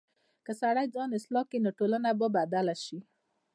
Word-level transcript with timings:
که 0.45 0.51
سړی 0.61 0.85
ځان 0.93 1.09
اصلاح 1.17 1.43
کړي، 1.49 1.59
نو 1.65 1.69
ټولنه 1.79 2.09
به 2.19 2.27
بدله 2.37 2.75
شي. 2.83 2.99